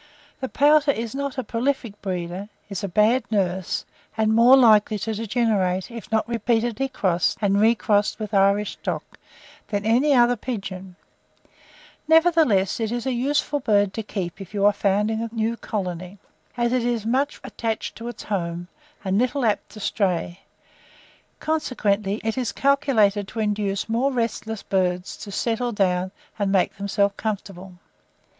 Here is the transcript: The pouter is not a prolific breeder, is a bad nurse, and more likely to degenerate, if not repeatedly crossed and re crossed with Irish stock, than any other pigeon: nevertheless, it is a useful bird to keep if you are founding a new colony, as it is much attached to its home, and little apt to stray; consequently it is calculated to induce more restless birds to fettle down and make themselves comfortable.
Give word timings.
The 0.39 0.49
pouter 0.49 0.89
is 0.89 1.13
not 1.13 1.37
a 1.37 1.43
prolific 1.43 2.01
breeder, 2.01 2.49
is 2.69 2.83
a 2.83 2.87
bad 2.87 3.23
nurse, 3.29 3.85
and 4.17 4.33
more 4.33 4.57
likely 4.57 4.97
to 4.97 5.13
degenerate, 5.13 5.91
if 5.91 6.11
not 6.11 6.27
repeatedly 6.27 6.87
crossed 6.89 7.37
and 7.39 7.61
re 7.61 7.75
crossed 7.75 8.17
with 8.17 8.33
Irish 8.33 8.71
stock, 8.71 9.03
than 9.67 9.85
any 9.85 10.15
other 10.15 10.35
pigeon: 10.35 10.95
nevertheless, 12.07 12.79
it 12.79 12.91
is 12.91 13.05
a 13.05 13.11
useful 13.13 13.59
bird 13.59 13.93
to 13.93 14.01
keep 14.01 14.41
if 14.41 14.55
you 14.55 14.65
are 14.65 14.73
founding 14.73 15.21
a 15.21 15.29
new 15.35 15.55
colony, 15.55 16.17
as 16.57 16.73
it 16.73 16.83
is 16.83 17.05
much 17.05 17.39
attached 17.43 17.95
to 17.97 18.07
its 18.07 18.23
home, 18.23 18.69
and 19.05 19.19
little 19.19 19.45
apt 19.45 19.69
to 19.69 19.79
stray; 19.79 20.39
consequently 21.39 22.19
it 22.23 22.39
is 22.39 22.51
calculated 22.51 23.27
to 23.27 23.39
induce 23.39 23.87
more 23.87 24.11
restless 24.11 24.63
birds 24.63 25.15
to 25.17 25.31
fettle 25.31 25.71
down 25.71 26.09
and 26.39 26.51
make 26.51 26.77
themselves 26.77 27.13
comfortable. 27.17 27.75